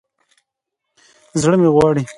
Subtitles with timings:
[1.41, 2.03] زړه مې غواړي